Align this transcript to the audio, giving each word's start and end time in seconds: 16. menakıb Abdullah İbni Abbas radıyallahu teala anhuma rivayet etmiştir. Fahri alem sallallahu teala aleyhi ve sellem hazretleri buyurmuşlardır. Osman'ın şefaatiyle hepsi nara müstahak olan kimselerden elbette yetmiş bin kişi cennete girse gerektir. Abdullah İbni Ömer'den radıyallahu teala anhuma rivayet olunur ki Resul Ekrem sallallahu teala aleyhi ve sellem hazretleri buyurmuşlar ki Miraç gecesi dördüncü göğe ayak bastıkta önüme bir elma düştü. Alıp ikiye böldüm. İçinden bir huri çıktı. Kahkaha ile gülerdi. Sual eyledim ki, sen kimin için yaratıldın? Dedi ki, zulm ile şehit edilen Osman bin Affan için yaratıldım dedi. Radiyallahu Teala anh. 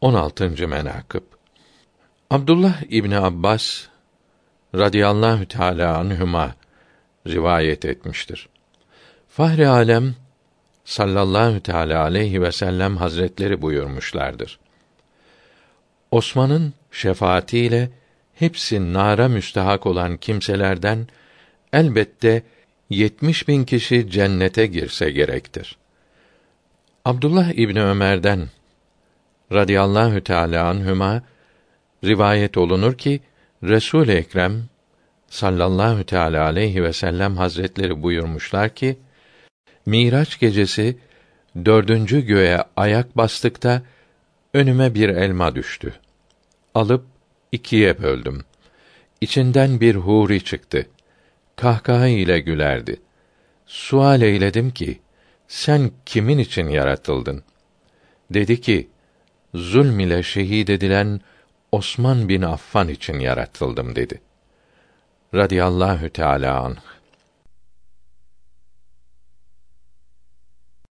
16. 0.00 0.68
menakıb 0.68 1.22
Abdullah 2.30 2.82
İbni 2.88 3.18
Abbas 3.18 3.86
radıyallahu 4.74 5.48
teala 5.48 5.98
anhuma 5.98 6.54
rivayet 7.26 7.84
etmiştir. 7.84 8.48
Fahri 9.28 9.68
alem 9.68 10.14
sallallahu 10.84 11.60
teala 11.60 12.02
aleyhi 12.02 12.42
ve 12.42 12.52
sellem 12.52 12.96
hazretleri 12.96 13.62
buyurmuşlardır. 13.62 14.58
Osman'ın 16.10 16.72
şefaatiyle 16.92 17.90
hepsi 18.34 18.92
nara 18.92 19.28
müstahak 19.28 19.86
olan 19.86 20.16
kimselerden 20.16 21.06
elbette 21.72 22.42
yetmiş 22.90 23.48
bin 23.48 23.64
kişi 23.64 24.10
cennete 24.10 24.66
girse 24.66 25.10
gerektir. 25.10 25.76
Abdullah 27.04 27.52
İbni 27.52 27.82
Ömer'den 27.82 28.48
radıyallahu 29.52 30.20
teala 30.20 30.68
anhuma 30.68 31.22
rivayet 32.04 32.56
olunur 32.56 32.98
ki 32.98 33.20
Resul 33.62 34.08
Ekrem 34.08 34.64
sallallahu 35.26 36.04
teala 36.04 36.44
aleyhi 36.44 36.82
ve 36.82 36.92
sellem 36.92 37.36
hazretleri 37.36 38.02
buyurmuşlar 38.02 38.74
ki 38.74 38.98
Miraç 39.86 40.38
gecesi 40.38 40.96
dördüncü 41.64 42.20
göğe 42.20 42.64
ayak 42.76 43.16
bastıkta 43.16 43.82
önüme 44.54 44.94
bir 44.94 45.08
elma 45.08 45.54
düştü. 45.54 45.94
Alıp 46.74 47.04
ikiye 47.52 48.02
böldüm. 48.02 48.44
İçinden 49.20 49.80
bir 49.80 49.94
huri 49.94 50.44
çıktı. 50.44 50.86
Kahkaha 51.56 52.06
ile 52.06 52.40
gülerdi. 52.40 53.00
Sual 53.66 54.22
eyledim 54.22 54.70
ki, 54.70 55.00
sen 55.48 55.90
kimin 56.06 56.38
için 56.38 56.68
yaratıldın? 56.68 57.42
Dedi 58.30 58.60
ki, 58.60 58.88
zulm 59.54 60.00
ile 60.00 60.22
şehit 60.22 60.70
edilen 60.70 61.20
Osman 61.72 62.28
bin 62.28 62.42
Affan 62.42 62.88
için 62.88 63.18
yaratıldım 63.18 63.96
dedi. 63.96 64.20
Radiyallahu 65.34 66.10
Teala 66.10 66.62
anh. 66.62 66.76